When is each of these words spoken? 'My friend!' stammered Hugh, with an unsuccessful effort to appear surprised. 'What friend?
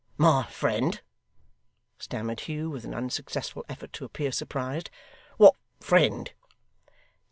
'My 0.17 0.47
friend!' 0.47 0.99
stammered 1.99 2.39
Hugh, 2.39 2.71
with 2.71 2.85
an 2.85 2.95
unsuccessful 2.95 3.63
effort 3.69 3.93
to 3.93 4.03
appear 4.05 4.31
surprised. 4.31 4.89
'What 5.37 5.53
friend? 5.79 6.33